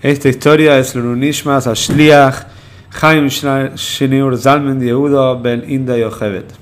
Esta 0.00 0.28
historia 0.28 0.78
es 0.78 0.94
Lunishmas 0.94 1.66
Ashliach 1.66 2.46
Chaim 3.00 3.26
Shinur 3.26 4.38
Zalmen 4.38 4.80
Yehudo 4.80 5.40
Ben 5.40 5.68
Inda 5.68 5.98
Yochevet. 5.98 6.54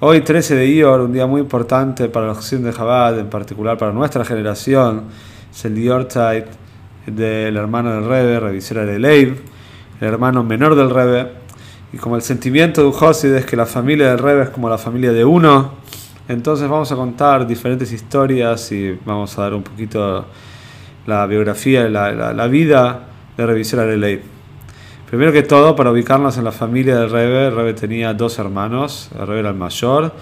Hoy, 0.00 0.22
13 0.22 0.54
de 0.54 0.66
Ior, 0.66 1.02
un 1.02 1.12
día 1.12 1.26
muy 1.26 1.42
importante 1.42 2.08
para 2.08 2.28
la 2.28 2.34
gestión 2.34 2.62
de 2.62 2.72
Chabad, 2.72 3.18
en 3.18 3.28
particular 3.28 3.76
para 3.76 3.92
nuestra 3.92 4.24
generación, 4.24 5.08
es 5.52 5.62
el 5.66 5.76
Yortzeit 5.76 6.46
del 7.04 7.54
hermano 7.54 7.92
del 7.92 8.08
Rebbe, 8.08 8.40
Revisera 8.40 8.86
de 8.86 8.98
Leiv, 8.98 9.42
el 10.00 10.08
hermano 10.08 10.42
menor 10.42 10.74
del 10.74 10.88
Rebbe. 10.88 11.32
Y 11.92 11.98
como 11.98 12.16
el 12.16 12.22
sentimiento 12.22 12.80
de 12.80 12.86
Ujosid 12.86 13.34
es 13.34 13.44
que 13.44 13.56
la 13.56 13.66
familia 13.66 14.08
del 14.08 14.18
Rebbe 14.18 14.44
es 14.44 14.48
como 14.48 14.70
la 14.70 14.78
familia 14.78 15.12
de 15.12 15.22
uno, 15.22 15.72
entonces 16.28 16.66
vamos 16.66 16.90
a 16.90 16.96
contar 16.96 17.46
diferentes 17.46 17.92
historias 17.92 18.72
y 18.72 18.98
vamos 19.04 19.38
a 19.38 19.42
dar 19.42 19.52
un 19.52 19.62
poquito 19.62 20.24
la 21.06 21.26
biografía, 21.26 21.88
la, 21.88 22.32
la, 22.32 22.46
vida 22.46 23.08
de 23.36 23.46
Revisora 23.46 23.84
de 23.84 23.96
Ley. 23.96 24.22
Primero 25.08 25.32
que 25.32 25.42
todo, 25.42 25.76
para 25.76 25.90
ubicarnos 25.90 26.38
en 26.38 26.44
la 26.44 26.52
familia 26.52 26.96
del 26.96 27.10
Rebe, 27.10 27.48
el 27.48 27.56
Rebe 27.56 27.74
tenía 27.74 28.14
dos 28.14 28.38
hermanos, 28.38 29.10
el 29.18 29.26
Rebe 29.26 29.40
era 29.40 29.50
el 29.50 29.56
mayor, 29.56 30.12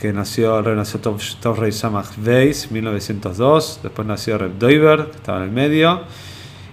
que 0.00 0.12
nació, 0.12 0.58
el 0.58 0.64
Rebe 0.64 0.76
nació 0.76 1.00
Tov 1.00 1.58
Rey 1.58 1.72
Samach 1.72 2.16
Veis, 2.16 2.70
1902, 2.70 3.80
después 3.82 4.06
nació 4.06 4.38
Reb 4.38 4.58
Doiber, 4.58 5.06
que 5.06 5.16
estaba 5.16 5.38
en 5.38 5.44
el 5.44 5.50
medio, 5.50 6.02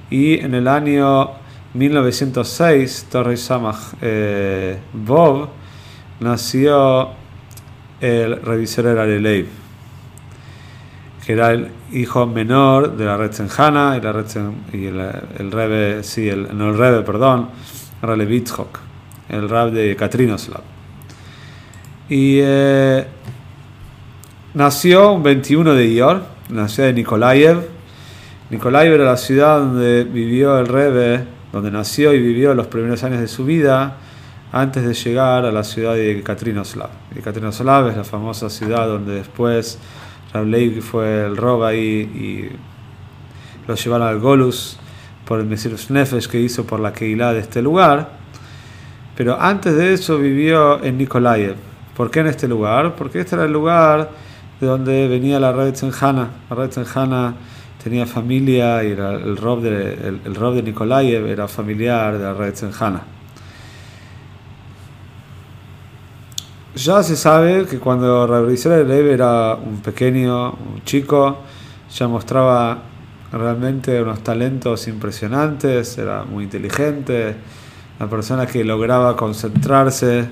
y 0.10 0.40
en 0.40 0.54
el 0.56 0.68
año 0.68 1.32
1906, 1.74 3.08
Tov 3.12 3.28
Rey 3.28 3.38
Samach 3.38 3.94
eh, 4.02 4.80
Bob, 4.94 5.50
nació 6.20 7.10
el 8.02 8.42
revisor 8.42 8.86
Leib 8.86 9.65
que 11.26 11.34
era 11.34 11.52
el 11.52 11.70
hijo 11.92 12.28
menor 12.28 12.96
de 12.96 13.06
la 13.06 13.18
Retzenhana 13.18 13.98
y, 13.98 14.02
la 14.02 14.24
y 14.72 14.86
el, 14.86 15.12
el 15.40 15.52
Rebe, 15.52 16.04
sí, 16.04 16.30
el, 16.30 16.56
no 16.56 16.70
el 16.70 16.78
Rebe, 16.78 17.02
perdón, 17.02 17.50
Rale 18.02 18.26
Witzchok, 18.26 18.80
el 19.30 19.50
Rab 19.50 19.72
de 19.72 19.96
Katrinoslav. 19.96 20.62
Y 22.10 22.38
eh, 22.42 23.08
nació 24.54 25.14
un 25.14 25.24
21 25.24 25.74
de 25.74 25.88
Ior, 25.88 26.24
en 26.50 26.58
la 26.58 26.68
ciudad 26.68 26.90
de 26.90 26.94
Nikolaev. 26.94 27.70
Nikolaev 28.52 28.94
era 28.94 29.06
la 29.06 29.18
ciudad 29.18 29.60
donde 29.60 30.04
vivió 30.04 30.60
el 30.60 30.68
Rebe, 30.68 31.26
donde 31.52 31.72
nació 31.72 32.14
y 32.14 32.20
vivió 32.20 32.54
los 32.54 32.68
primeros 32.68 33.04
años 33.04 33.20
de 33.20 33.28
su 33.28 33.46
vida, 33.46 33.98
antes 34.52 34.86
de 34.86 34.94
llegar 34.94 35.44
a 35.46 35.52
la 35.52 35.64
ciudad 35.64 35.96
de 35.96 36.22
Katrinoslav. 36.22 36.90
Y 37.16 37.22
Katrinoslav 37.22 37.88
es 37.88 37.98
la 37.98 38.04
famosa 38.04 38.52
ciudad 38.52 38.86
donde 38.88 39.16
después 39.16 39.80
Rab 40.34 40.82
fue 40.82 41.26
el 41.26 41.38
roba 41.38 41.70
ahí 41.70 41.80
y 41.80 42.50
lo 43.68 43.76
llevaron 43.76 44.08
al 44.08 44.20
Golus 44.20 44.78
por 45.26 45.40
el 45.40 45.46
Mesirus 45.46 45.90
Nefesh 45.90 46.28
que 46.28 46.40
hizo 46.40 46.66
por 46.66 46.80
la 46.80 46.94
Keilah 46.94 47.34
de 47.34 47.40
este 47.40 47.62
lugar. 47.62 48.10
Pero 49.16 49.40
antes 49.40 49.76
de 49.76 49.94
eso 49.94 50.18
vivió 50.18 50.84
en 50.84 50.98
Nikolaev. 50.98 51.56
¿Por 51.96 52.12
qué 52.12 52.20
en 52.20 52.28
este 52.28 52.48
lugar? 52.48 52.96
Porque 52.96 53.22
este 53.22 53.36
era 53.36 53.46
el 53.46 53.54
lugar 53.54 54.10
de 54.60 54.68
donde 54.68 55.08
venía 55.08 55.40
la 55.40 55.54
Red 55.54 55.76
Zenjana. 55.76 56.30
La 56.50 56.56
Red 56.56 56.72
Zenjana 56.72 57.34
tenía 57.82 58.06
familia 58.06 58.84
y 58.84 58.92
era 58.92 59.14
el 59.14 59.38
rob 59.38 59.62
de, 59.62 59.94
el, 59.94 60.34
de 60.34 60.64
Nikolaev 60.64 61.28
era 61.28 61.48
familiar 61.48 62.18
de 62.18 62.24
la 62.24 62.34
Red 62.34 62.56
Zenjana. 62.56 63.15
Ya 66.76 67.02
se 67.04 67.16
sabe 67.16 67.66
que 67.68 67.80
cuando 67.80 68.28
Lev 68.28 69.08
era 69.08 69.56
un 69.56 69.78
pequeño, 69.82 70.50
un 70.50 70.84
chico, 70.84 71.38
ya 71.90 72.10
mostraba 72.10 72.80
realmente 73.32 74.02
unos 74.02 74.20
talentos 74.22 74.86
impresionantes, 74.90 75.98
era 75.98 76.26
muy 76.26 76.44
inteligente, 76.44 77.34
una 77.98 78.10
persona 78.10 78.46
que 78.46 78.66
lograba 78.66 79.16
concentrarse 79.16 80.28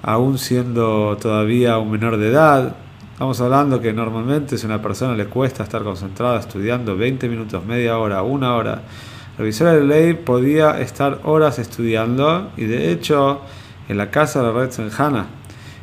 aún 0.00 0.38
siendo 0.38 1.18
todavía 1.20 1.76
un 1.76 1.90
menor 1.90 2.16
de 2.16 2.30
edad. 2.30 2.76
Estamos 3.12 3.38
hablando 3.42 3.82
que 3.82 3.92
normalmente 3.92 4.56
si 4.56 4.64
a 4.64 4.70
una 4.70 4.80
persona 4.80 5.14
le 5.14 5.26
cuesta 5.26 5.62
estar 5.62 5.82
concentrada 5.82 6.40
estudiando 6.40 6.96
20 6.96 7.28
minutos, 7.28 7.66
media 7.66 7.98
hora, 7.98 8.22
una 8.22 8.54
hora, 8.54 8.80
revisora 9.36 9.74
de 9.74 9.84
ley 9.84 10.14
podía 10.14 10.80
estar 10.80 11.20
horas 11.24 11.58
estudiando 11.58 12.50
y 12.56 12.64
de 12.64 12.92
hecho 12.92 13.42
en 13.90 13.98
la 13.98 14.10
casa 14.10 14.40
de 14.40 14.46
la 14.46 14.58
red 14.58 14.70
Senjana 14.70 15.39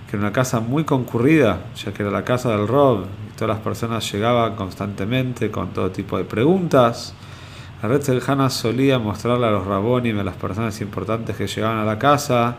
que 0.10 0.16
era 0.16 0.26
una 0.26 0.32
casa 0.32 0.62
muy 0.62 0.86
concurrida, 0.86 1.60
ya 1.76 1.94
que 1.94 2.02
era 2.02 2.12
la 2.12 2.24
casa 2.24 2.50
del 2.50 2.68
Rob, 2.68 3.06
y 3.28 3.36
todas 3.36 3.56
las 3.56 3.64
personas 3.64 4.10
llegaban 4.12 4.56
constantemente 4.56 5.52
con 5.52 5.70
todo 5.74 5.92
tipo 5.92 6.18
de 6.18 6.24
preguntas. 6.24 7.14
La 7.82 7.90
red 7.90 8.02
Seljana 8.02 8.50
solía 8.50 9.00
mostrarle 9.00 9.48
a 9.48 9.52
los 9.52 9.66
rabonim, 9.66 10.18
a 10.20 10.24
las 10.24 10.36
personas 10.36 10.80
importantes 10.82 11.36
que 11.36 11.48
llegaban 11.48 11.78
a 11.78 11.86
la 11.86 12.00
casa, 12.00 12.56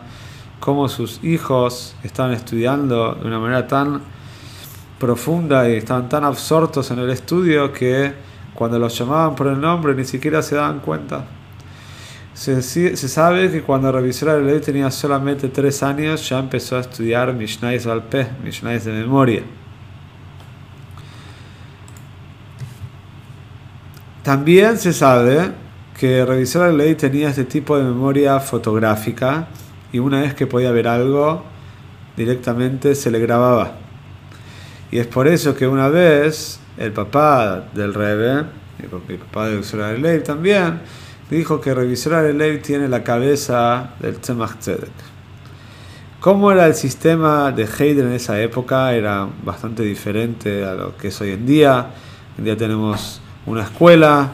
cómo 0.59 0.87
sus 0.87 1.23
hijos 1.23 1.95
estaban 2.03 2.33
estudiando 2.33 3.15
de 3.15 3.27
una 3.27 3.39
manera 3.39 3.67
tan 3.67 4.01
profunda 4.99 5.67
y 5.67 5.73
estaban 5.73 6.07
tan 6.07 6.23
absortos 6.25 6.91
en 6.91 6.99
el 6.99 7.09
estudio 7.09 7.73
que 7.73 8.13
cuando 8.53 8.77
los 8.77 8.97
llamaban 8.97 9.35
por 9.35 9.47
el 9.47 9.59
nombre 9.59 9.95
ni 9.95 10.05
siquiera 10.05 10.41
se 10.41 10.55
daban 10.55 10.79
cuenta. 10.79 11.38
Se, 12.33 12.95
sabe 12.95 13.51
que 13.51 13.61
cuando 13.63 13.91
revisó 13.91 14.25
la 14.25 14.37
ley 14.37 14.59
tenía 14.61 14.89
solamente 14.91 15.49
tres 15.49 15.83
años, 15.83 16.27
ya 16.29 16.39
empezó 16.39 16.77
a 16.77 16.81
estudiar 16.81 17.33
Mishnais 17.33 17.85
Alpe, 17.85 18.27
Mishnais 18.43 18.85
de 18.85 18.93
memoria. 18.93 19.43
También 24.23 24.77
se 24.77 24.93
sabe 24.93 25.51
que 25.97 26.25
revisó 26.25 26.59
la 26.59 26.71
ley 26.71 26.95
tenía 26.95 27.29
este 27.29 27.43
tipo 27.43 27.77
de 27.77 27.83
memoria 27.83 28.39
fotográfica 28.39 29.47
y 29.91 29.99
una 29.99 30.21
vez 30.21 30.33
que 30.33 30.47
podía 30.47 30.71
ver 30.71 30.87
algo, 30.87 31.43
directamente 32.15 32.95
se 32.95 33.11
le 33.11 33.19
grababa. 33.19 33.73
Y 34.91 34.99
es 34.99 35.07
por 35.07 35.27
eso 35.27 35.55
que 35.55 35.67
una 35.67 35.89
vez 35.89 36.59
el 36.77 36.93
papá 36.93 37.65
del 37.73 37.93
Rebe, 37.93 38.45
el 38.79 39.17
papá 39.17 39.47
de 39.47 39.61
la 39.73 39.93
ley 39.93 40.21
también, 40.21 40.79
dijo 41.29 41.61
que 41.61 41.73
revisar 41.73 42.25
el 42.25 42.37
ley 42.37 42.59
tiene 42.59 42.87
la 42.87 43.03
cabeza 43.03 43.91
del 43.99 44.19
Tzemach 44.19 44.57
Tzedek. 44.57 44.91
¿Cómo 46.19 46.51
era 46.51 46.65
el 46.65 46.73
sistema 46.73 47.51
de 47.51 47.63
Heider 47.65 48.05
en 48.05 48.13
esa 48.13 48.41
época? 48.41 48.93
Era 48.93 49.27
bastante 49.43 49.83
diferente 49.83 50.65
a 50.65 50.73
lo 50.73 50.97
que 50.97 51.09
es 51.09 51.21
hoy 51.21 51.31
en 51.31 51.45
día. 51.45 51.91
Hoy 52.31 52.39
en 52.39 52.43
día 52.45 52.57
tenemos 52.57 53.21
una 53.45 53.63
escuela 53.63 54.31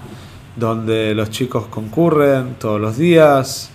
donde 0.55 1.13
los 1.13 1.29
chicos 1.29 1.67
concurren 1.67 2.55
todos 2.55 2.79
los 2.79 2.97
días, 2.97 3.69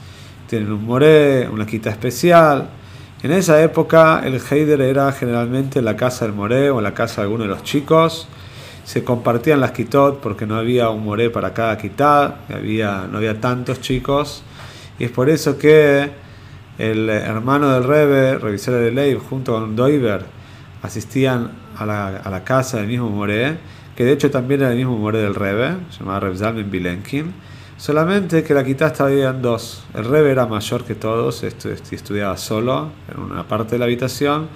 tienen 0.48 0.72
un 0.72 0.84
moré, 0.84 1.48
una 1.48 1.66
quita 1.66 1.90
especial. 1.90 2.68
En 3.22 3.32
esa 3.32 3.62
época 3.62 4.22
el 4.24 4.40
Heider 4.40 4.80
era 4.80 5.12
generalmente 5.12 5.82
la 5.82 5.94
casa 5.94 6.24
del 6.24 6.34
moré 6.34 6.70
o 6.70 6.80
la 6.80 6.94
casa 6.94 7.20
de 7.20 7.22
alguno 7.26 7.44
de 7.44 7.50
los 7.50 7.62
chicos 7.62 8.26
se 8.84 9.04
compartían 9.04 9.60
las 9.60 9.72
quitot 9.72 10.20
porque 10.20 10.46
no 10.46 10.56
había 10.56 10.90
un 10.90 11.04
moré 11.04 11.30
para 11.30 11.54
cada 11.54 11.78
quitá, 11.78 12.40
había, 12.48 13.06
no 13.10 13.18
había 13.18 13.40
tantos 13.40 13.80
chicos, 13.80 14.42
y 14.98 15.04
es 15.04 15.10
por 15.10 15.30
eso 15.30 15.58
que 15.58 16.10
el 16.78 17.08
hermano 17.10 17.72
del 17.72 17.84
Rebe, 17.84 18.38
revisor 18.38 18.74
de 18.74 18.90
ley, 18.90 19.18
junto 19.28 19.52
con 19.52 19.76
Doiber, 19.76 20.24
asistían 20.82 21.50
a 21.76 21.86
la, 21.86 22.06
a 22.08 22.30
la, 22.30 22.42
casa 22.44 22.78
del 22.78 22.86
mismo 22.86 23.10
moré, 23.10 23.58
que 23.96 24.04
de 24.04 24.12
hecho 24.12 24.30
también 24.30 24.60
era 24.62 24.70
el 24.70 24.76
mismo 24.76 24.96
moré 24.96 25.18
del 25.18 25.34
Rebe, 25.34 25.76
se 25.90 26.00
llamaba 26.00 26.20
Reb 26.20 26.70
Bilenkin, 26.70 27.34
solamente 27.76 28.42
que 28.42 28.54
la 28.54 28.64
quitá 28.64 28.88
estaba 28.88 29.10
en 29.10 29.42
dos. 29.42 29.84
El 29.94 30.04
Rebe 30.04 30.30
era 30.30 30.46
mayor 30.46 30.84
que 30.84 30.94
todos, 30.94 31.42
estudiaba 31.42 32.36
solo 32.36 32.90
en 33.12 33.20
una 33.20 33.44
parte 33.44 33.72
de 33.72 33.78
la 33.78 33.84
habitación, 33.86 34.48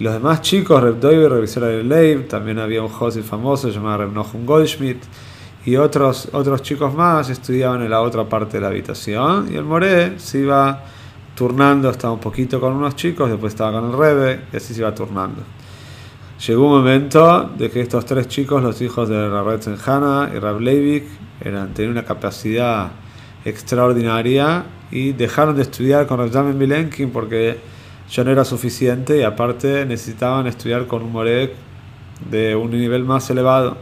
los 0.00 0.12
demás 0.12 0.42
chicos, 0.42 0.82
Reb 0.82 0.98
Doiber, 0.98 1.30
revisora 1.30 1.68
de 1.68 1.84
Leib, 1.84 2.26
también 2.26 2.58
había 2.58 2.82
un 2.82 2.88
José 2.88 3.22
famoso 3.22 3.68
llamado 3.68 3.98
Reb 3.98 4.12
Nohum 4.12 4.44
Goldschmidt, 4.44 5.02
y 5.64 5.76
otros, 5.76 6.28
otros 6.32 6.62
chicos 6.62 6.92
más 6.92 7.30
estudiaban 7.30 7.82
en 7.82 7.90
la 7.90 8.02
otra 8.02 8.28
parte 8.28 8.58
de 8.58 8.60
la 8.60 8.66
habitación. 8.68 9.48
Y 9.50 9.56
el 9.56 9.64
Moré 9.64 10.18
se 10.18 10.40
iba 10.40 10.82
turnando, 11.34 11.88
estaba 11.90 12.12
un 12.12 12.20
poquito 12.20 12.60
con 12.60 12.74
unos 12.74 12.96
chicos, 12.96 13.30
después 13.30 13.54
estaba 13.54 13.80
con 13.80 13.90
el 13.90 13.96
Rebe, 13.96 14.40
y 14.52 14.56
así 14.56 14.74
se 14.74 14.80
iba 14.80 14.94
turnando. 14.94 15.42
Llegó 16.46 16.64
un 16.64 16.72
momento 16.72 17.50
de 17.56 17.70
que 17.70 17.80
estos 17.80 18.04
tres 18.04 18.28
chicos, 18.28 18.62
los 18.62 18.82
hijos 18.82 19.08
de 19.08 19.28
Rabet 19.28 19.62
Zenhana 19.62 20.30
y 20.34 20.38
Rab 20.38 20.60
Leivik, 20.60 21.04
eran, 21.40 21.72
tenían 21.72 21.92
una 21.92 22.04
capacidad 22.04 22.90
extraordinaria 23.44 24.64
y 24.90 25.12
dejaron 25.12 25.56
de 25.56 25.62
estudiar 25.62 26.06
con 26.06 26.18
Rav 26.18 26.44
Milenkin 26.54 27.10
porque 27.10 27.58
ya 28.10 28.24
no 28.24 28.30
era 28.30 28.44
suficiente 28.44 29.18
y 29.18 29.22
aparte 29.22 29.86
necesitaban 29.86 30.46
estudiar 30.46 30.86
con 30.86 31.02
un 31.02 31.12
Morek 31.12 31.52
de 32.30 32.54
un 32.54 32.70
nivel 32.70 33.04
más 33.04 33.28
elevado. 33.30 33.76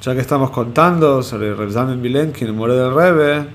Ya 0.00 0.14
que 0.14 0.20
estamos 0.20 0.50
contando 0.50 1.22
sobre 1.22 1.54
Rav 1.54 1.96
Milenkin, 1.96 2.48
el 2.48 2.54
Morek 2.54 2.76
del 2.76 2.94
Rebe, 2.94 3.46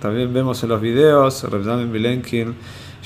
también 0.00 0.32
vemos 0.34 0.62
en 0.62 0.68
los 0.68 0.80
videos, 0.80 1.44
Rav 1.44 1.86
Milenkin 1.86 2.54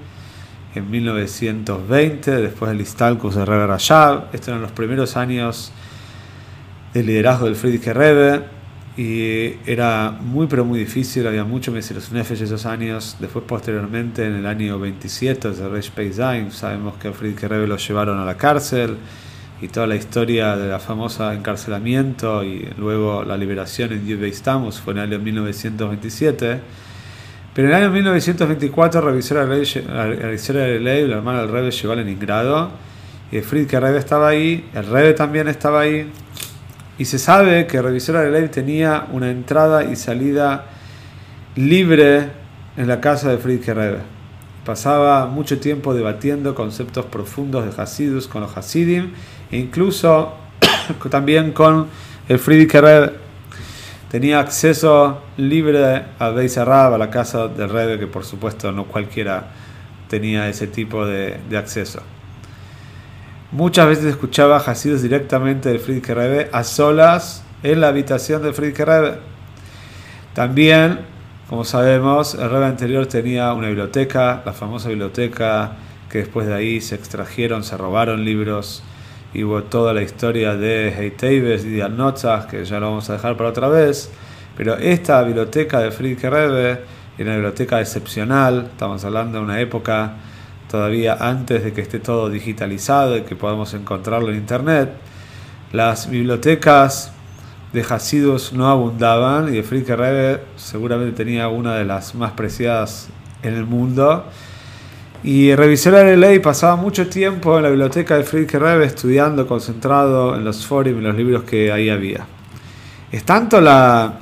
en 0.75 0.92
1920, 0.92 2.31
después 2.31 2.71
del 2.71 2.81
Istalkus 2.81 3.36
de 3.36 3.45
Rebbe 3.45 3.65
Rashab. 3.65 4.25
Estos 4.33 4.50
eran 4.50 4.62
los 4.62 4.71
primeros 4.71 5.15
años 5.15 5.71
del 6.94 7.06
liderazgo 7.06 7.45
del 7.45 7.56
Friedrich 7.56 7.88
Rebbe 7.88 8.44
y 8.97 9.56
era 9.69 10.12
muy 10.12 10.47
pero 10.47 10.63
muy 10.63 10.80
difícil, 10.80 11.27
había 11.27 11.44
mucho 11.44 11.71
Mesiros 11.71 12.12
Nefesh 12.12 12.42
esos 12.42 12.65
años. 12.65 13.18
Después, 13.19 13.45
posteriormente, 13.45 14.25
en 14.25 14.36
el 14.36 14.45
año 14.45 14.77
27 14.80 15.51
de 15.51 15.69
Reish 15.69 15.92
Pei 15.92 16.12
sabemos 16.13 16.95
que 16.97 17.07
a 17.07 17.13
Friedrich 17.13 17.44
Rebbe 17.44 17.68
lo 17.68 17.77
llevaron 17.77 18.19
a 18.19 18.25
la 18.25 18.36
cárcel 18.36 18.97
y 19.62 19.69
toda 19.69 19.88
la 19.88 19.96
historia 19.96 20.57
de 20.57 20.68
la 20.68 20.80
famosa 20.80 21.34
encarcelamiento 21.34 22.44
y 22.44 22.69
luego 22.78 23.24
la 23.24 23.38
liberación 23.38 23.94
en 23.94 24.06
Yud 24.06 24.24
Estamos 24.24 24.81
fue 24.81 24.94
en 24.94 25.00
el 25.00 25.13
año 25.13 25.19
1927. 25.19 26.60
Pero 27.54 27.69
en 27.69 27.74
el 27.74 27.84
año 27.84 27.92
1924 27.92 29.02
revisó 29.02 29.36
la 29.36 29.46
de 29.46 30.80
ley, 30.80 31.07
la 31.07 31.16
hermana 31.16 31.42
del 31.42 31.52
Rebe 31.52 31.72
llegó 31.72 31.94
a 31.94 31.96
Leningrado 31.96 32.69
y 33.31 33.40
Friedrich 33.40 33.80
Rebe 33.80 33.98
estaba 33.98 34.28
ahí, 34.28 34.69
el 34.74 34.86
Rebe 34.86 35.13
también 35.13 35.48
estaba 35.48 35.81
ahí. 35.81 36.12
Y 36.98 37.06
se 37.06 37.19
sabe 37.19 37.68
que 37.68 37.81
Revisora 37.81 38.22
de 38.22 38.31
Ley 38.31 38.48
tenía 38.48 39.07
una 39.12 39.30
entrada 39.30 39.84
y 39.84 39.98
salida 39.98 40.66
libre 41.56 42.30
en 42.78 42.88
la 42.88 43.02
casa 43.02 43.30
de 43.31 43.38
Friedrich 43.38 43.68
Rebe. 43.68 44.00
Pasaba 44.66 45.25
mucho 45.28 45.60
tiempo 45.60 45.94
debatiendo 45.94 46.56
conceptos 46.56 47.06
profundos 47.06 47.66
de 47.66 47.81
Hasidus 47.81 48.28
con 48.28 48.42
los 48.42 48.57
Hasidim 48.57 49.12
incluso 49.51 50.36
también 51.09 51.51
con 51.51 51.88
el 52.27 52.39
Friedrich 52.39 52.74
Rebbe 52.74 53.25
tenía 54.09 54.39
acceso 54.39 55.21
libre 55.38 56.06
a 56.19 56.30
Beis 56.30 56.57
a 56.57 56.97
la 56.97 57.09
casa 57.09 57.47
del 57.47 57.69
Rebbe, 57.69 58.00
que 58.00 58.07
por 58.07 58.24
supuesto 58.24 58.71
no 58.71 58.86
cualquiera 58.86 59.51
tenía 60.07 60.47
ese 60.47 60.68
tipo 60.68 61.06
de, 61.06 61.39
acceso. 61.57 62.01
Muchas 63.51 63.88
veces 63.88 64.06
escuchaba 64.06 64.57
Hasidus 64.57 65.01
directamente 65.01 65.69
del 65.69 65.80
Friedrich 65.80 66.09
Rebbe 66.09 66.50
a 66.51 66.63
solas 66.63 67.44
en 67.63 67.81
la 67.81 67.89
habitación 67.89 68.42
del 68.42 68.53
Friedrich 68.53 68.80
Rebbe. 68.80 69.18
También, 70.33 71.00
como 71.50 71.63
sabemos, 71.63 72.36
el 72.36 72.50
Rebbe 72.50 72.65
anterior 72.65 73.06
tenía 73.07 73.53
una 73.53 73.68
biblioteca, 73.68 74.42
la 74.45 74.53
famosa 74.53 74.89
biblioteca 74.89 75.74
que 76.09 76.19
después 76.19 76.47
de 76.47 76.53
ahí 76.53 76.81
se 76.81 76.95
extrajeron, 76.95 77.63
se 77.63 77.77
robaron 77.77 78.24
libros 78.24 78.83
y 79.36 79.44
hubo 79.44 79.64
toda 79.64 79.94
la 79.94 80.02
historia 80.02 80.56
de 80.56 80.94
Heiteves 80.98 81.66
y 81.66 81.72
de 81.72 81.84
Alnotzach, 81.84 82.48
que 82.48 82.64
ya 82.64 82.80
lo 82.80 82.88
vamos 82.88 83.10
a 83.10 83.14
dejar 83.14 83.36
para 83.36 83.50
otra 83.50 83.68
vez. 83.68 84.10
Pero 84.56 84.78
esta 84.78 85.22
biblioteca 85.24 85.82
de 85.82 85.92
Friedrich 85.92 86.24
Rebbe 86.24 86.80
era 87.18 87.28
una 87.28 87.34
biblioteca 87.36 87.82
excepcional, 87.82 88.70
estamos 88.72 89.04
hablando 89.04 89.40
de 89.40 89.44
una 89.44 89.60
época 89.60 90.14
todavía 90.72 91.18
antes 91.20 91.66
de 91.66 91.74
que 91.74 91.82
esté 91.82 92.00
todo 92.00 92.30
digitalizado 92.30 93.18
y 93.18 93.24
que 93.24 93.36
podamos 93.36 93.74
encontrarlo 93.74 94.30
en 94.30 94.38
internet. 94.38 94.92
Las 95.74 96.09
bibliotecas 96.09 97.12
de 97.74 97.81
Hasidus 97.81 98.54
no 98.54 98.69
abundaban 98.69 99.50
y 99.50 99.57
de 99.57 99.64
Friedrich 99.64 99.98
Rebbe 99.98 100.44
seguramente 100.56 101.12
tenía 101.12 101.50
una 101.50 101.76
de 101.76 101.83
las 101.83 102.16
más 102.16 102.31
preciadas 102.31 103.09
en 103.44 103.54
el 103.54 103.66
mundo 103.66 104.26
y 105.26 105.56
revisora 105.56 106.04
de 106.04 106.18
ley 106.18 106.38
pasaba 106.38 106.76
mucho 106.76 107.08
tiempo 107.08 107.58
en 107.58 107.64
la 107.64 107.70
biblioteca 107.70 108.16
de 108.16 108.24
Friedrich 108.24 108.54
Rebbe 108.54 108.86
estudiando, 108.86 109.48
concentrado 109.48 110.36
en 110.36 110.46
los 110.46 110.68
foros 110.68 110.94
y 110.94 111.02
los 111.02 111.16
libros 111.16 111.42
que 111.46 111.72
ahí 111.72 111.90
había. 111.90 112.28
Es 113.12 113.24
tanto 113.24 113.60
la, 113.60 114.20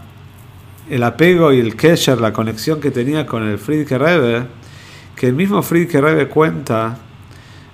el 0.89 1.03
apego 1.03 1.51
y 1.51 1.59
el 1.59 1.75
kesher, 1.75 2.21
la 2.21 2.31
conexión 2.31 2.79
que 2.79 2.89
tenía 2.89 3.25
con 3.25 3.43
el 3.43 3.57
Friedrich 3.57 3.91
Rebbe, 3.91 4.43
que 5.13 5.27
el 5.27 5.33
mismo 5.33 5.61
Friedrich 5.61 5.95
Rebbe 5.95 6.29
cuenta, 6.29 6.97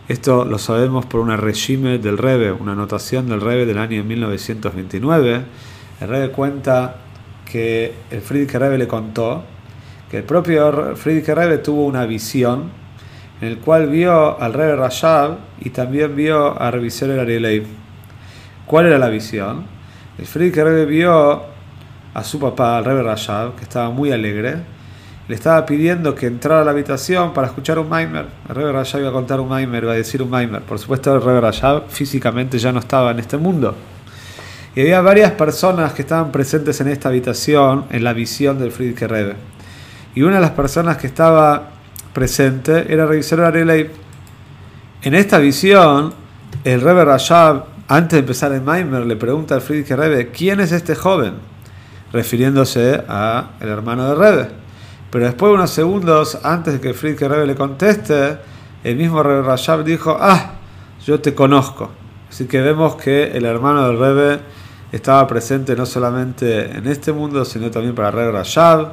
esto 0.08 0.44
lo 0.44 0.58
sabemos 0.58 1.06
por 1.06 1.20
una 1.20 1.38
regime 1.38 2.00
del 2.00 2.18
Rebbe, 2.18 2.52
una 2.52 2.72
anotación 2.72 3.30
del 3.30 3.42
Rebbe 3.42 3.68
del 3.68 3.78
año 3.78 4.04
1929, 4.04 5.42
el 6.02 6.08
Rebbe 6.08 6.32
cuenta 6.32 6.96
que 7.46 7.94
el 8.10 8.22
Friedrich 8.22 8.56
Rebbe 8.56 8.80
le 8.80 8.88
contó 8.88 9.44
que 10.10 10.18
el 10.18 10.24
propio 10.24 10.96
Friedrich 10.96 11.28
Rebbe 11.28 11.60
tuvo 11.60 11.86
una 11.86 12.08
visión 12.08 12.88
en 13.41 13.48
el 13.48 13.58
cual 13.60 13.88
vio 13.88 14.39
al 14.39 14.53
rey 14.53 14.75
Rashab 14.75 15.38
y 15.60 15.69
también 15.69 16.15
vio 16.15 16.60
a 16.62 16.72
Revisor 16.72 17.10
el 17.10 17.19
Arielei. 17.19 17.63
¿Cuál 18.65 18.88
era 18.88 18.98
la 18.98 19.10
visión? 19.10 19.63
El 20.17 20.25
Friedrich 20.25 20.55
Rebbe 20.55 20.86
vio 20.86 21.43
a 22.13 22.24
su 22.24 22.39
papá, 22.39 22.77
al 22.77 22.86
rey 22.86 23.01
Rashab, 23.01 23.55
que 23.55 23.63
estaba 23.63 23.89
muy 23.89 24.12
alegre, 24.12 24.58
le 25.27 25.36
estaba 25.36 25.65
pidiendo 25.65 26.15
que 26.15 26.25
entrara 26.25 26.62
a 26.62 26.65
la 26.65 26.72
habitación 26.72 27.34
para 27.34 27.48
escuchar 27.48 27.79
un 27.79 27.88
Maimer. 27.88 28.25
El 28.50 28.55
rey 28.55 28.72
Rashab 28.72 29.01
iba 29.01 29.10
a 29.10 29.13
contar 29.13 29.39
un 29.39 29.48
Maimer, 29.48 29.84
iba 29.84 29.93
a 29.93 29.96
decir 29.96 30.22
un 30.22 30.29
Maimer. 30.29 30.62
Por 30.63 30.79
supuesto, 30.79 31.15
el 31.15 31.22
rey 31.22 31.39
Rashab 31.39 31.88
físicamente 31.88 32.58
ya 32.58 32.72
no 32.72 32.79
estaba 32.79 33.12
en 33.12 33.19
este 33.19 33.38
mundo. 33.38 33.75
Y 34.75 34.81
había 34.81 35.01
varias 35.01 35.31
personas 35.31 35.93
que 35.93 36.01
estaban 36.01 36.31
presentes 36.31 36.81
en 36.81 36.89
esta 36.89 37.10
habitación, 37.10 37.86
en 37.91 38.03
la 38.03 38.13
visión 38.13 38.60
del 38.60 38.72
Friedrich 38.72 39.01
Rebbe. 39.01 39.36
Y 40.15 40.24
una 40.24 40.36
de 40.36 40.41
las 40.41 40.51
personas 40.51 40.98
que 40.98 41.08
estaba 41.08 41.79
presente 42.13 42.92
era 42.92 43.06
revisar 43.06 43.42
a 43.42 43.51
Leib. 43.51 43.92
En 45.01 45.16
esta 45.16 45.38
visión, 45.38 46.13
el 46.63 46.82
Rebbe 46.82 47.06
Rashab, 47.06 47.66
antes 47.88 48.13
de 48.13 48.20
empezar 48.20 48.51
el 48.51 48.62
Maimer, 48.62 49.06
le 49.06 49.16
pregunta 49.16 49.56
al 49.56 49.62
Friedrich 49.62 49.92
Rebbe, 49.92 50.30
¿quién 50.30 50.60
es 50.60 50.72
este 50.72 50.96
joven? 50.96 51.36
Refiriéndose 52.12 53.04
a 53.08 53.51
el 53.60 53.70
hermano 53.70 54.10
de 54.10 54.16
Rebbe. 54.16 54.50
Pero 55.10 55.25
después, 55.25 55.54
unos 55.54 55.72
segundos 55.72 56.38
antes 56.44 56.74
de 56.74 56.80
que 56.80 56.94
Friedrich 56.94 57.22
Rebbe 57.22 57.48
le 57.48 57.56
conteste, 57.56 58.38
el 58.84 58.96
mismo 58.96 59.24
Rebbe 59.24 59.42
Rashab 59.42 59.84
dijo, 59.84 60.18
ah, 60.20 60.54
yo 61.06 61.20
te 61.20 61.34
conozco. 61.34 61.89
Así 62.30 62.46
que 62.46 62.62
vemos 62.62 62.96
que 62.96 63.32
el 63.32 63.46
hermano 63.46 63.88
del 63.88 63.98
Rebe 63.98 64.39
estaba 64.92 65.25
presente 65.28 65.75
no 65.75 65.86
solamente 65.86 66.72
en 66.72 66.88
este 66.88 67.12
mundo, 67.12 67.44
sino 67.46 67.72
también 67.72 67.96
para 67.96 68.12
Rebe 68.12 68.32
Rashab. 68.32 68.92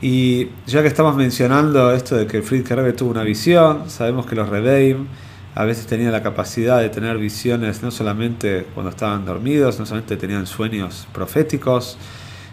Y 0.00 0.48
ya 0.66 0.82
que 0.82 0.88
estamos 0.88 1.16
mencionando 1.16 1.92
esto 1.92 2.16
de 2.16 2.26
que 2.26 2.42
Friedrich 2.42 2.70
Rebbe 2.70 2.92
tuvo 2.92 3.10
una 3.10 3.22
visión, 3.22 3.88
sabemos 3.88 4.26
que 4.26 4.34
los 4.34 4.48
Rebeim 4.48 5.06
a 5.54 5.64
veces 5.64 5.86
tenían 5.86 6.12
la 6.12 6.22
capacidad 6.22 6.80
de 6.80 6.90
tener 6.90 7.16
visiones 7.16 7.82
no 7.82 7.90
solamente 7.90 8.66
cuando 8.74 8.90
estaban 8.90 9.24
dormidos, 9.24 9.78
no 9.78 9.86
solamente 9.86 10.18
tenían 10.18 10.46
sueños 10.46 11.08
proféticos, 11.14 11.96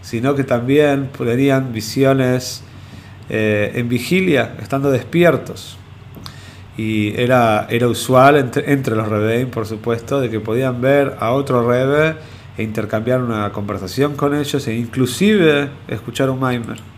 sino 0.01 0.35
que 0.35 0.45
también 0.45 1.09
tenían 1.17 1.73
visiones 1.73 2.63
eh, 3.29 3.73
en 3.75 3.89
vigilia, 3.89 4.55
estando 4.61 4.89
despiertos. 4.89 5.77
Y 6.77 7.13
era, 7.19 7.67
era 7.69 7.89
usual 7.89 8.37
entre, 8.37 8.95
los 8.95 9.07
Rebeim, 9.09 9.49
por 9.49 9.65
supuesto, 9.65 10.21
de 10.21 10.29
que 10.29 10.39
podían 10.39 10.79
ver 10.79 11.17
a 11.19 11.31
otro 11.31 11.69
Rebe 11.69 12.15
e 12.57 12.63
intercambiar 12.63 13.21
una 13.21 13.51
conversación 13.51 14.15
con 14.15 14.33
ellos 14.33 14.65
e 14.67 14.75
inclusive 14.75 15.69
escuchar 15.89 16.29
un 16.29 16.39
Maimer. 16.39 16.92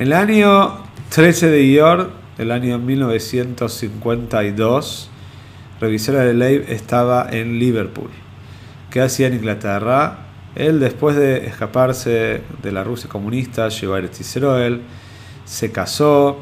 El 0.00 0.12
año 0.14 0.82
13 1.10 1.50
de 1.50 1.66
Ior, 1.66 2.10
el 2.38 2.50
año 2.52 2.78
1952, 2.78 5.10
Revisora 5.78 6.20
de 6.20 6.32
Leib 6.32 6.64
estaba 6.70 7.28
en 7.30 7.58
Liverpool. 7.58 8.08
¿Qué 8.90 9.02
hacía 9.02 9.26
en 9.26 9.34
Inglaterra? 9.34 10.20
Él, 10.54 10.80
después 10.80 11.16
de 11.16 11.46
escaparse 11.46 12.40
de 12.62 12.72
la 12.72 12.82
Rusia 12.82 13.10
comunista, 13.10 13.68
llegó 13.68 13.92
a 13.92 13.98
Eretz 13.98 14.22
se 15.44 15.70
casó 15.70 16.38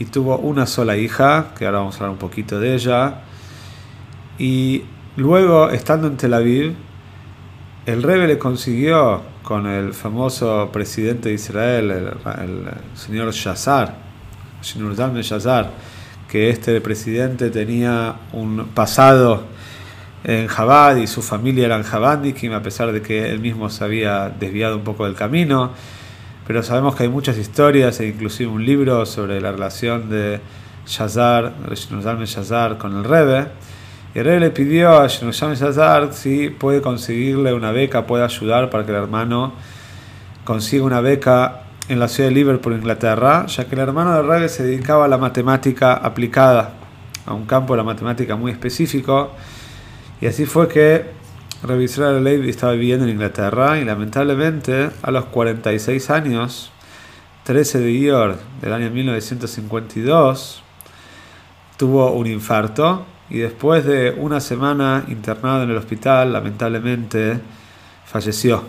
y 0.00 0.06
tuvo 0.06 0.36
una 0.38 0.66
sola 0.66 0.96
hija, 0.96 1.52
que 1.56 1.66
ahora 1.66 1.78
vamos 1.78 1.94
a 1.94 1.98
hablar 1.98 2.10
un 2.10 2.18
poquito 2.18 2.58
de 2.58 2.74
ella. 2.74 3.20
Y 4.40 4.82
luego, 5.14 5.70
estando 5.70 6.08
en 6.08 6.16
Tel 6.16 6.34
Aviv, 6.34 6.74
el 7.86 8.02
Rebe 8.02 8.26
le 8.26 8.38
consiguió 8.38 9.22
con 9.48 9.66
el 9.66 9.94
famoso 9.94 10.68
presidente 10.70 11.30
de 11.30 11.36
Israel, 11.36 11.90
el, 11.90 12.68
señor 12.94 13.32
Shazar, 13.32 13.94
señor 14.60 14.94
Dalme 14.94 15.22
Shazar, 15.22 15.70
que 16.28 16.50
este 16.50 16.78
presidente 16.82 17.48
tenía 17.48 18.16
un 18.34 18.66
pasado 18.74 19.44
en 20.22 20.48
Jabad 20.48 20.96
y 20.96 21.06
su 21.06 21.22
familia 21.22 21.64
eran 21.64 21.82
Jabadikim, 21.82 22.52
a 22.52 22.62
pesar 22.62 22.92
de 22.92 23.00
que 23.00 23.30
él 23.30 23.40
mismo 23.40 23.70
se 23.70 23.82
había 23.84 24.28
desviado 24.28 24.76
un 24.76 24.84
poco 24.84 25.06
del 25.06 25.14
camino. 25.14 25.70
Pero 26.46 26.62
sabemos 26.62 26.94
que 26.94 27.04
hay 27.04 27.08
muchas 27.08 27.38
historias 27.38 28.00
e 28.00 28.08
inclusive 28.08 28.50
un 28.50 28.66
libro 28.66 29.06
sobre 29.06 29.40
la 29.40 29.50
relación 29.50 30.10
de 30.10 30.40
Shazar, 30.86 31.54
Dalme 32.02 32.26
Shazar 32.26 32.76
con 32.76 32.98
el 32.98 33.04
Rebe. 33.04 33.46
Y 34.14 34.20
el 34.20 34.40
le 34.40 34.50
pidió 34.50 34.98
a 34.98 35.06
Shinosham 35.06 35.54
Yazar 35.54 36.12
si 36.14 36.48
puede 36.48 36.80
conseguirle 36.80 37.52
una 37.52 37.72
beca, 37.72 38.06
puede 38.06 38.24
ayudar 38.24 38.70
para 38.70 38.84
que 38.86 38.92
el 38.92 38.96
hermano 38.96 39.52
consiga 40.44 40.84
una 40.84 41.02
beca 41.02 41.64
en 41.88 42.00
la 42.00 42.08
ciudad 42.08 42.30
de 42.30 42.34
Liverpool, 42.34 42.74
Inglaterra, 42.74 43.46
ya 43.46 43.66
que 43.66 43.74
el 43.74 43.82
hermano 43.82 44.14
de 44.14 44.22
Rebe 44.22 44.48
se 44.48 44.62
dedicaba 44.62 45.04
a 45.04 45.08
la 45.08 45.18
matemática 45.18 45.92
aplicada, 45.92 46.72
a 47.26 47.34
un 47.34 47.44
campo 47.44 47.74
de 47.74 47.78
la 47.78 47.84
matemática 47.84 48.34
muy 48.34 48.50
específico. 48.50 49.32
Y 50.20 50.26
así 50.26 50.46
fue 50.46 50.68
que 50.68 51.04
Revisor 51.62 52.14
de 52.14 52.20
Ley 52.20 52.48
estaba 52.48 52.72
viviendo 52.72 53.04
en 53.04 53.10
Inglaterra 53.10 53.78
y 53.78 53.84
lamentablemente 53.84 54.90
a 55.02 55.10
los 55.10 55.26
46 55.26 56.10
años, 56.10 56.72
13 57.44 57.80
de 57.80 57.92
Ior 57.92 58.38
del 58.62 58.72
año 58.72 58.90
1952, 58.90 60.62
tuvo 61.76 62.12
un 62.12 62.26
infarto 62.26 63.04
y 63.30 63.38
después 63.38 63.84
de 63.84 64.14
una 64.16 64.40
semana 64.40 65.04
internado 65.08 65.62
en 65.62 65.70
el 65.70 65.76
hospital, 65.76 66.32
lamentablemente 66.32 67.38
falleció. 68.06 68.62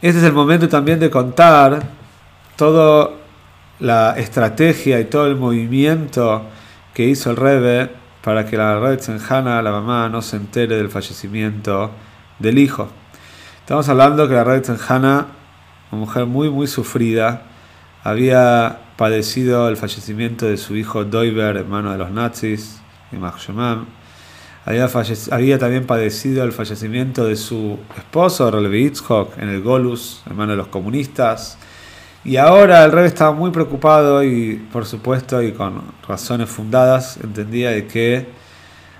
Este 0.00 0.18
es 0.18 0.24
el 0.24 0.32
momento 0.32 0.68
también 0.68 1.00
de 1.00 1.10
contar 1.10 1.82
toda 2.56 3.10
la 3.80 4.14
estrategia 4.16 4.98
y 5.00 5.04
todo 5.04 5.26
el 5.26 5.36
movimiento 5.36 6.42
que 6.94 7.04
hizo 7.04 7.30
el 7.30 7.36
Rebe 7.36 7.90
para 8.22 8.44
que 8.44 8.56
la 8.56 8.80
Red 8.80 9.00
Senjana, 9.00 9.62
la 9.62 9.70
mamá, 9.70 10.08
no 10.08 10.20
se 10.20 10.36
entere 10.36 10.76
del 10.76 10.88
fallecimiento 10.88 11.92
del 12.38 12.58
hijo. 12.58 12.88
Estamos 13.60 13.88
hablando 13.88 14.28
que 14.28 14.34
la 14.34 14.44
Red 14.44 14.64
Senjana, 14.64 15.26
una 15.92 16.00
mujer 16.00 16.26
muy, 16.26 16.50
muy 16.50 16.66
sufrida, 16.66 17.42
había 18.02 18.80
padecido 18.98 19.68
el 19.68 19.76
fallecimiento 19.76 20.46
de 20.46 20.56
su 20.56 20.74
hijo 20.74 21.04
Doiber, 21.04 21.56
hermano 21.56 21.92
de 21.92 21.98
los 21.98 22.10
nazis, 22.10 22.80
y 23.12 23.16
Había, 24.66 24.88
había 25.30 25.58
también 25.58 25.86
padecido 25.86 26.42
el 26.42 26.50
fallecimiento 26.50 27.24
de 27.24 27.36
su 27.36 27.78
esposo, 27.96 28.50
Relevi 28.50 28.92
en 29.36 29.48
el 29.50 29.62
Golus, 29.62 30.22
hermano 30.26 30.50
de 30.50 30.56
los 30.56 30.66
comunistas. 30.66 31.58
Y 32.24 32.38
ahora 32.38 32.84
el 32.84 32.90
rey 32.90 33.06
estaba 33.06 33.30
muy 33.30 33.52
preocupado 33.52 34.24
y, 34.24 34.66
por 34.72 34.84
supuesto, 34.84 35.40
y 35.42 35.52
con 35.52 35.80
razones 36.06 36.50
fundadas, 36.50 37.18
entendía 37.22 37.70
de 37.70 37.86
que 37.86 38.26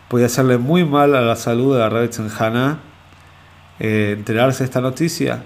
podía 0.09 0.27
hacerle 0.27 0.59
muy 0.59 0.85
mal 0.85 1.17
a 1.17 1.23
la 1.23 1.35
salud 1.35 1.75
de 1.75 1.81
la 1.81 1.89
Rebbe 1.89 2.13
Zenjana 2.13 2.79
eh, 3.81 4.15
enterarse 4.17 4.61
de 4.61 4.67
esta 4.67 4.81
noticia. 4.81 5.43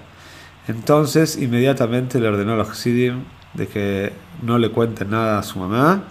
Entonces, 0.69 1.39
inmediatamente 1.39 2.21
le 2.21 2.29
ordenó 2.29 2.53
a 2.53 2.57
los 2.57 2.69
Hasidim 2.69 3.25
de 3.55 3.67
que 3.69 4.13
no 4.43 4.59
le 4.59 4.71
cuente 4.71 5.05
nada 5.05 5.39
a 5.39 5.43
su 5.43 5.59
mamá. 5.59 6.05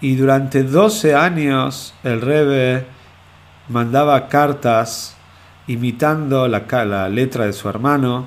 Y 0.00 0.16
durante 0.16 0.62
12 0.62 1.14
años 1.14 1.94
el 2.02 2.20
Rebe 2.20 2.86
mandaba 3.68 4.28
cartas 4.28 5.16
imitando 5.66 6.46
la, 6.48 6.64
la 6.84 7.08
letra 7.08 7.46
de 7.46 7.52
su 7.52 7.68
hermano 7.68 8.26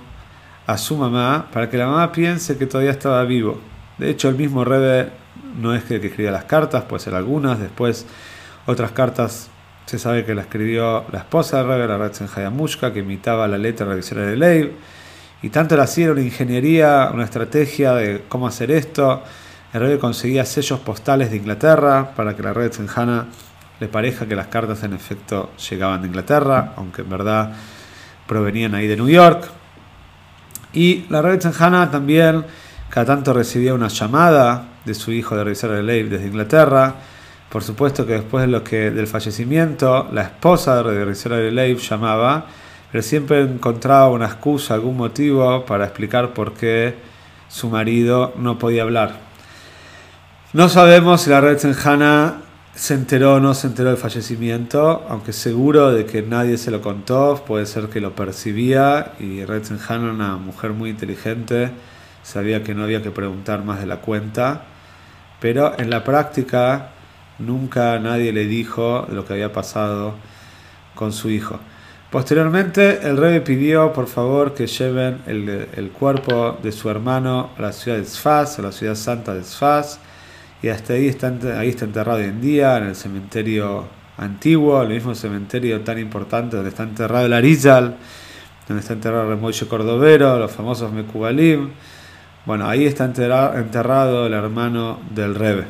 a 0.68 0.78
su 0.78 0.98
mamá 0.98 1.48
para 1.52 1.70
que 1.70 1.78
la 1.78 1.88
mamá 1.88 2.12
piense 2.12 2.58
que 2.58 2.66
todavía 2.66 2.92
estaba 2.92 3.24
vivo. 3.24 3.60
De 3.98 4.10
hecho, 4.10 4.30
el 4.30 4.36
mismo 4.36 4.64
Rebe 4.64 5.10
no 5.60 5.74
es 5.74 5.84
que, 5.84 5.96
escribía 5.96 6.32
las 6.32 6.46
cartas, 6.46 6.84
puede 6.84 7.04
ser 7.04 7.16
algunas, 7.16 7.60
después 7.60 8.06
otras 8.66 8.92
cartas 8.92 9.50
se 9.86 9.98
sabe 9.98 10.24
que 10.24 10.36
la 10.36 10.42
escribió 10.42 11.06
la 11.12 11.20
esposa 11.20 11.58
de 11.58 11.64
Rebe, 11.64 11.88
la 11.88 11.98
Ratzen 11.98 12.28
Hayamushka, 12.34 12.94
que 12.94 13.00
imitaba 13.00 13.48
la 13.48 13.58
letra 13.58 13.88
revisora 13.88 14.22
de 14.22 14.38
Leib. 14.38 14.72
Y 15.42 15.50
tanto 15.50 15.78
la 15.78 15.84
hacía 15.84 16.12
una 16.12 16.22
ingeniería, 16.22 17.12
una 17.14 17.24
estrategia 17.24 17.94
de 17.94 18.24
cómo 18.28 18.48
hacer 18.48 18.72
esto. 18.72 19.24
El 19.74 19.82
rey 19.82 19.98
conseguía 19.98 20.46
sellos 20.46 20.80
postales 20.80 21.32
de 21.32 21.38
Inglaterra 21.38 22.12
para 22.16 22.36
que 22.36 22.44
la 22.44 22.54
red 22.54 22.72
Senjana 22.72 23.28
le 23.80 23.88
parezca 23.88 24.28
que 24.28 24.36
las 24.36 24.48
cartas 24.48 24.84
en 24.84 24.94
efecto 24.94 25.52
llegaban 25.70 26.02
de 26.02 26.08
Inglaterra, 26.08 26.74
aunque 26.76 27.04
en 27.04 27.10
verdad 27.10 27.54
provenían 28.28 28.76
ahí 28.76 28.88
de 28.88 28.98
New 28.98 29.08
York. 29.08 29.50
Y 30.74 31.06
la 31.10 31.22
red 31.22 31.40
Senjana 31.40 31.90
también 31.90 32.44
cada 32.90 33.06
tanto 33.06 33.32
recibía 33.34 33.74
una 33.74 33.88
llamada 33.88 34.66
de 34.84 34.94
su 34.94 35.12
hijo 35.12 35.38
de 35.38 35.44
revisor 35.46 35.72
de 35.72 35.84
ley 35.84 36.04
desde 36.04 36.28
Inglaterra. 36.28 36.96
Por 37.50 37.64
supuesto 37.64 38.06
que 38.06 38.14
después 38.14 38.46
de 38.46 38.52
lo 38.52 38.64
que, 38.64 38.92
del 38.92 39.08
fallecimiento, 39.08 40.10
la 40.12 40.24
esposa 40.24 40.84
de 40.84 41.06
revisor 41.06 41.34
de 41.34 41.52
ley 41.52 41.76
llamaba 41.76 42.48
pero 42.92 43.02
siempre 43.04 43.42
encontraba 43.42 44.10
una 44.10 44.26
excusa, 44.26 44.74
algún 44.74 44.98
motivo 44.98 45.66
para 45.66 45.86
explicar 45.86 46.34
por 46.34 46.54
qué 46.54 46.96
su 47.48 47.70
marido 47.70 48.34
no 48.38 48.58
podía 48.58 48.84
hablar. 48.84 49.18
No 50.54 50.70
sabemos 50.70 51.22
si 51.22 51.30
la 51.30 51.42
red 51.42 51.58
Senjana 51.60 52.42
se 52.74 52.94
enteró 52.94 53.36
o 53.36 53.40
no 53.40 53.54
se 53.54 53.68
enteró 53.68 53.90
del 53.90 53.98
fallecimiento, 53.98 55.06
aunque 55.10 55.34
seguro 55.34 55.92
de 55.92 56.06
que 56.06 56.22
nadie 56.22 56.58
se 56.58 56.72
lo 56.72 56.82
contó, 56.82 57.44
puede 57.46 57.66
ser 57.66 57.90
que 57.90 58.00
lo 58.00 58.16
percibía 58.16 59.14
y 59.20 59.44
Red 59.44 59.64
Senjana, 59.64 60.12
una 60.12 60.38
mujer 60.38 60.72
muy 60.72 60.90
inteligente, 60.90 61.72
sabía 62.24 62.64
que 62.64 62.74
no 62.74 62.84
había 62.84 63.02
que 63.02 63.12
preguntar 63.12 63.64
más 63.64 63.80
de 63.80 63.86
la 63.86 63.98
cuenta, 63.98 64.64
pero 65.40 65.78
en 65.78 65.90
la 65.90 66.04
práctica 66.04 66.92
nunca 67.38 68.00
nadie 68.00 68.32
le 68.32 68.46
dijo 68.46 69.08
lo 69.12 69.26
que 69.26 69.34
había 69.34 69.52
pasado 69.52 70.16
con 70.96 71.12
su 71.12 71.30
hijo. 71.30 71.60
Posteriormente, 72.12 73.08
el 73.08 73.18
rey 73.18 73.40
pidió 73.42 73.94
por 73.94 74.08
favor 74.08 74.56
que 74.56 74.66
lleven 74.66 75.22
el, 75.28 75.92
cuerpo 75.92 76.58
de 76.64 76.72
su 76.72 76.90
hermano 76.90 77.52
a 77.56 77.62
la 77.62 77.72
ciudad 77.72 78.00
de 78.00 78.06
Sfaz, 78.06 78.58
a 78.58 78.64
la 78.64 78.72
ciudad 78.72 78.96
santa 78.96 79.36
de 79.36 79.44
Sfaz, 79.44 80.00
y 80.64 80.70
hasta 80.70 80.94
ahí 80.94 81.08
está, 81.08 81.32
ahí 81.60 81.70
está 81.70 81.86
enterrado 81.86 82.18
hoy 82.18 82.26
en 82.26 82.42
día, 82.42 82.78
en 82.78 82.86
el 82.86 82.96
cementerio 82.96 83.86
antiguo, 84.18 84.82
el 84.82 84.90
mismo 84.90 85.14
cementerio 85.14 85.82
tan 85.82 86.00
importante 86.00 86.56
donde 86.56 86.72
está 86.72 86.82
enterrado 86.82 87.28
el 87.28 87.34
Arizal, 87.34 87.96
donde 88.68 88.82
está 88.82 88.94
enterrado 88.94 89.32
el 89.32 89.38
Moishe 89.38 89.68
Cordovero, 89.68 90.40
los 90.40 90.52
famosos 90.52 90.92
Mekubalim. 90.92 91.70
Bueno, 92.44 92.68
ahí 92.68 92.86
está 92.86 93.06
enterrado 93.06 94.26
el 94.26 94.34
hermano 94.34 95.00
del 95.12 95.36
Rebe. 95.36 95.66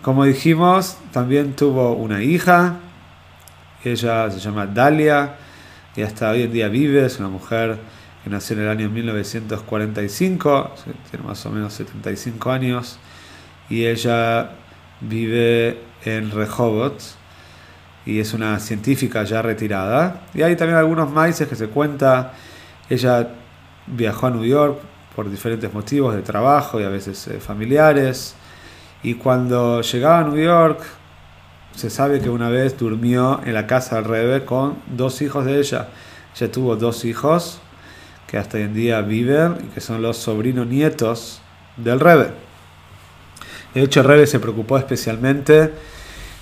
Como 0.00 0.24
dijimos, 0.24 0.96
también 1.10 1.54
tuvo 1.54 1.94
una 1.94 2.22
hija, 2.22 2.76
ella 3.92 4.30
se 4.30 4.38
llama 4.38 4.66
Dalia 4.66 5.36
y 5.94 6.02
hasta 6.02 6.30
hoy 6.30 6.42
en 6.42 6.52
día 6.52 6.68
vive, 6.68 7.06
es 7.06 7.18
una 7.18 7.28
mujer 7.28 7.78
que 8.22 8.30
nació 8.30 8.56
en 8.56 8.62
el 8.62 8.68
año 8.68 8.90
1945, 8.90 10.74
tiene 11.10 11.26
más 11.26 11.44
o 11.46 11.50
menos 11.50 11.72
75 11.74 12.50
años 12.50 12.98
y 13.70 13.86
ella 13.86 14.50
vive 15.00 15.78
en 16.04 16.30
Rehovot 16.30 17.00
y 18.04 18.20
es 18.20 18.32
una 18.34 18.58
científica 18.60 19.24
ya 19.24 19.42
retirada. 19.42 20.22
Y 20.32 20.42
hay 20.42 20.54
también 20.56 20.78
algunos 20.78 21.10
maices 21.10 21.48
que 21.48 21.56
se 21.56 21.68
cuenta, 21.68 22.32
ella 22.88 23.28
viajó 23.86 24.28
a 24.28 24.30
New 24.30 24.44
York 24.44 24.78
por 25.14 25.28
diferentes 25.30 25.72
motivos 25.72 26.14
de 26.14 26.22
trabajo 26.22 26.80
y 26.80 26.84
a 26.84 26.88
veces 26.88 27.26
eh, 27.28 27.40
familiares. 27.40 28.34
Y 29.02 29.14
cuando 29.14 29.80
llegaba 29.80 30.20
a 30.20 30.24
New 30.24 30.36
York, 30.36 30.80
se 31.76 31.90
sabe 31.90 32.20
que 32.20 32.30
una 32.30 32.48
vez 32.48 32.78
durmió 32.78 33.40
en 33.44 33.54
la 33.54 33.66
casa 33.66 33.96
del 33.96 34.06
Rebe 34.06 34.44
con 34.44 34.78
dos 34.88 35.20
hijos 35.22 35.44
de 35.44 35.60
ella. 35.60 35.88
Ella 36.34 36.50
tuvo 36.50 36.74
dos 36.76 37.04
hijos 37.04 37.60
que 38.26 38.38
hasta 38.38 38.56
hoy 38.56 38.64
en 38.64 38.74
día 38.74 39.00
viven 39.02 39.58
y 39.62 39.74
que 39.74 39.80
son 39.80 40.02
los 40.02 40.16
sobrinos 40.16 40.66
nietos 40.66 41.40
del 41.76 42.00
Rebe. 42.00 42.30
De 43.74 43.82
hecho, 43.82 44.00
el 44.00 44.06
Rebe 44.06 44.26
se 44.26 44.40
preocupó 44.40 44.78
especialmente 44.78 45.70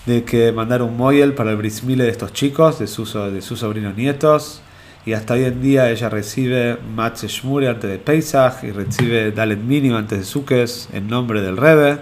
de 0.06 0.22
que 0.22 0.52
mandara 0.52 0.84
un 0.84 0.96
moyel 0.96 1.34
para 1.34 1.50
el 1.50 1.56
brismile 1.56 2.04
de 2.04 2.10
estos 2.10 2.32
chicos, 2.32 2.78
de, 2.78 2.86
sus, 2.86 3.14
de 3.14 3.42
sus 3.42 3.58
sobrinos 3.58 3.96
nietos. 3.96 4.62
Y 5.04 5.14
hasta 5.14 5.34
hoy 5.34 5.44
en 5.44 5.60
día 5.60 5.90
ella 5.90 6.08
recibe 6.08 6.78
Matze 6.94 7.26
Shmure 7.26 7.68
antes 7.68 7.90
de 7.90 7.98
Pesach 7.98 8.62
y 8.62 8.70
recibe 8.70 9.32
Dalet 9.32 9.58
Minim 9.58 9.94
antes 9.94 10.18
de 10.20 10.24
Sukkes 10.24 10.90
en 10.92 11.08
nombre 11.08 11.42
del 11.42 11.56
Rebe. 11.56 11.98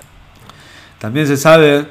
También 0.98 1.26
se 1.26 1.36
sabe, 1.36 1.86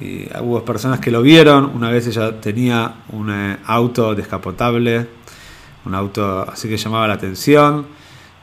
y 0.00 0.26
hubo 0.40 0.64
personas 0.64 0.98
que 0.98 1.10
lo 1.10 1.20
vieron, 1.20 1.66
una 1.74 1.90
vez 1.90 2.06
ella 2.06 2.40
tenía 2.40 2.94
un 3.10 3.30
eh, 3.30 3.58
auto 3.66 4.14
descapotable, 4.14 5.06
un 5.84 5.94
auto 5.94 6.50
así 6.50 6.70
que 6.70 6.78
llamaba 6.78 7.06
la 7.06 7.14
atención. 7.14 7.86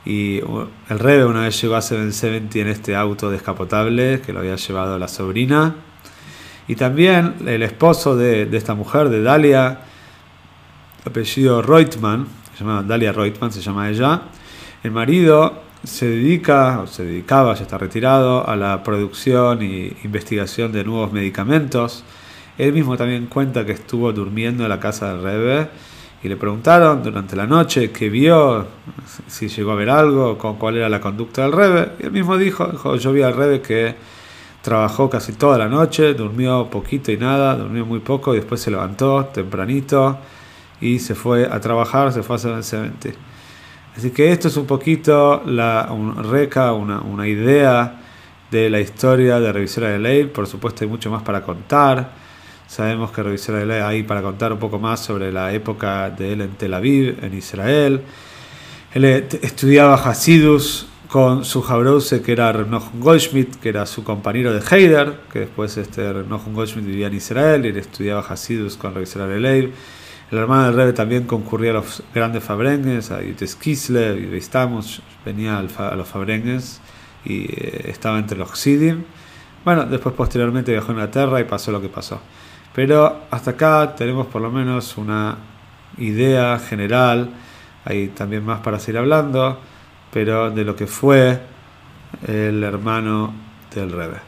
Y 0.04 0.38
el 0.38 0.98
Rebe 0.98 1.24
una 1.24 1.42
vez 1.42 1.60
llegó 1.60 1.74
a 1.74 1.82
770 1.82 2.58
en 2.60 2.68
este 2.68 2.94
auto 2.94 3.28
descapotable 3.28 4.20
que 4.20 4.32
lo 4.32 4.38
había 4.38 4.54
llevado 4.54 4.98
la 5.00 5.08
sobrina. 5.08 5.74
Y 6.68 6.76
también 6.76 7.34
el 7.44 7.64
esposo 7.64 8.14
de, 8.14 8.48
esta 8.56 8.74
mujer, 8.74 9.08
de 9.08 9.22
Dalia, 9.22 9.80
apellido 11.04 11.60
Reutmann, 11.60 12.28
se 12.56 12.64
Dalia 12.64 13.12
Reutmann, 13.12 13.50
se 13.50 13.60
llama 13.60 13.90
ella. 13.90 14.22
El 14.84 14.92
marido 14.92 15.64
se 15.84 16.06
dedica, 16.06 16.80
o 16.80 16.86
se 16.86 17.04
dedicaba, 17.04 17.54
ya 17.54 17.62
está 17.62 17.78
retirado, 17.78 18.48
a 18.48 18.56
la 18.56 18.82
producción 18.82 19.62
e 19.62 19.96
investigación 20.04 20.72
de 20.72 20.84
nuevos 20.84 21.12
medicamentos. 21.12 22.04
Él 22.58 22.72
mismo 22.72 22.96
también 22.96 23.26
cuenta 23.26 23.64
que 23.64 23.72
estuvo 23.72 24.12
durmiendo 24.12 24.64
en 24.64 24.68
la 24.68 24.80
casa 24.80 25.12
del 25.12 25.22
Rebe 25.22 25.68
y 26.22 26.28
le 26.28 26.36
preguntaron 26.36 27.02
durante 27.02 27.36
la 27.36 27.46
noche 27.46 27.92
qué 27.92 28.08
vio, 28.08 28.66
si 29.28 29.48
llegó 29.48 29.70
a 29.70 29.76
ver 29.76 29.90
algo, 29.90 30.36
cuál 30.36 30.76
era 30.76 30.88
la 30.88 31.00
conducta 31.00 31.42
del 31.42 31.52
Rebe. 31.52 31.92
Y 32.00 32.06
él 32.06 32.12
mismo 32.12 32.36
dijo, 32.36 32.66
dijo 32.66 32.96
yo 32.96 33.12
vi 33.12 33.22
al 33.22 33.36
Rebe 33.36 33.60
que 33.60 33.94
trabajó 34.62 35.08
casi 35.08 35.32
toda 35.34 35.56
la 35.56 35.68
noche, 35.68 36.14
durmió 36.14 36.68
poquito 36.68 37.12
y 37.12 37.16
nada, 37.16 37.56
durmió 37.56 37.86
muy 37.86 38.00
poco 38.00 38.34
y 38.34 38.38
después 38.38 38.60
se 38.60 38.72
levantó 38.72 39.26
tempranito 39.26 40.18
y 40.80 40.98
se 40.98 41.14
fue 41.14 41.46
a 41.46 41.60
trabajar, 41.60 42.12
se 42.12 42.24
fue 42.24 42.34
a 42.34 42.58
hacer 42.58 42.92
Así 43.98 44.10
que 44.10 44.30
esto 44.30 44.46
es 44.46 44.56
un 44.56 44.64
poquito 44.64 45.42
la, 45.44 45.88
un 45.90 46.22
reca, 46.30 46.72
una, 46.72 47.00
una 47.00 47.26
idea 47.26 48.00
de 48.48 48.70
la 48.70 48.78
historia 48.78 49.40
de 49.40 49.52
Revisora 49.52 49.88
de 49.88 49.98
Ley. 49.98 50.26
Por 50.26 50.46
supuesto 50.46 50.84
hay 50.84 50.88
mucho 50.88 51.10
más 51.10 51.24
para 51.24 51.42
contar. 51.42 52.12
Sabemos 52.68 53.10
que 53.10 53.24
Revisora 53.24 53.58
de 53.58 53.66
Ley 53.66 53.80
hay 53.80 54.04
para 54.04 54.22
contar 54.22 54.52
un 54.52 54.60
poco 54.60 54.78
más 54.78 55.00
sobre 55.00 55.32
la 55.32 55.52
época 55.52 56.10
de 56.10 56.32
él 56.32 56.42
en 56.42 56.50
Tel 56.50 56.74
Aviv, 56.74 57.24
en 57.24 57.36
Israel. 57.36 58.02
Él 58.94 59.04
estudiaba 59.04 59.96
Hasidus 59.96 60.86
con 61.08 61.44
su 61.44 61.60
Jabrose, 61.60 62.22
que 62.22 62.30
era 62.30 62.52
Renochon 62.52 63.00
Goldschmidt, 63.00 63.56
que 63.56 63.70
era 63.70 63.84
su 63.84 64.04
compañero 64.04 64.52
de 64.52 64.60
Heider, 64.60 65.22
que 65.32 65.40
después 65.40 65.76
este 65.76 66.12
Renochon 66.12 66.54
Goldschmidt 66.54 66.86
vivía 66.86 67.08
en 67.08 67.14
Israel 67.14 67.66
y 67.66 67.70
él 67.70 67.78
estudiaba 67.78 68.20
Hasidus 68.20 68.76
con 68.76 68.94
Revisora 68.94 69.26
de 69.26 69.40
Ley. 69.40 69.72
El 70.30 70.38
hermano 70.38 70.66
del 70.66 70.74
Rebbe 70.74 70.92
también 70.92 71.24
concurría 71.24 71.70
a 71.70 71.74
los 71.74 72.02
grandes 72.14 72.44
fabrengues, 72.44 73.10
a 73.10 73.22
Yutes 73.22 73.56
Kislev 73.56 74.34
y 74.34 74.36
estamos, 74.36 75.00
venía 75.24 75.58
a 75.58 75.62
los 75.62 76.08
fabrengues 76.08 76.82
y 77.24 77.44
eh, 77.44 77.86
estaba 77.88 78.18
entre 78.18 78.36
los 78.36 78.50
Xidim. 78.50 79.04
Bueno, 79.64 79.86
después 79.86 80.14
posteriormente 80.14 80.70
viajó 80.70 80.88
a 80.88 80.92
Inglaterra 80.92 81.40
y 81.40 81.44
pasó 81.44 81.72
lo 81.72 81.80
que 81.80 81.88
pasó. 81.88 82.20
Pero 82.74 83.22
hasta 83.30 83.52
acá 83.52 83.94
tenemos 83.96 84.26
por 84.26 84.42
lo 84.42 84.50
menos 84.50 84.98
una 84.98 85.38
idea 85.96 86.58
general, 86.58 87.30
hay 87.86 88.08
también 88.08 88.44
más 88.44 88.60
para 88.60 88.78
seguir 88.78 88.98
hablando, 88.98 89.58
pero 90.12 90.50
de 90.50 90.64
lo 90.64 90.76
que 90.76 90.86
fue 90.86 91.40
el 92.26 92.62
hermano 92.62 93.32
del 93.74 93.92
Rebbe. 93.92 94.27